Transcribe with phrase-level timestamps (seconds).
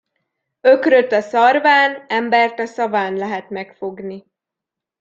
[0.61, 4.25] Ökröt a szarván, embert a szaván lehet megfogni.